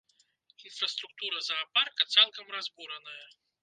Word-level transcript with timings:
Інфраструктура 0.69 1.37
заапарка 1.51 2.11
цалкам 2.17 2.45
разбураная. 2.61 3.25